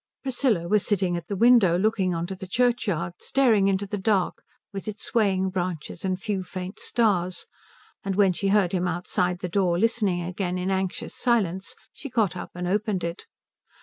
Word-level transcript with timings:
Priscilla 0.23 0.67
was 0.67 0.83
sitting 0.83 1.15
at 1.15 1.27
the 1.27 1.35
window 1.35 1.77
looking 1.77 2.11
on 2.15 2.25
to 2.25 2.33
the 2.33 2.47
churchyard, 2.47 3.13
staring 3.19 3.67
into 3.67 3.85
the 3.85 3.99
dark 3.99 4.41
with 4.73 4.87
its 4.87 5.03
swaying 5.03 5.51
branches 5.51 6.03
and 6.03 6.19
few 6.19 6.43
faint 6.43 6.79
stars, 6.79 7.45
and 8.03 8.15
when 8.15 8.33
she 8.33 8.47
heard 8.47 8.71
him 8.71 8.87
outside 8.87 9.41
the 9.41 9.47
door 9.47 9.77
listening 9.77 10.23
again 10.23 10.57
in 10.57 10.71
anxious 10.71 11.13
silence 11.15 11.75
she 11.93 12.09
got 12.09 12.35
up 12.35 12.49
and 12.55 12.67
opened 12.67 13.03
it. 13.03 13.27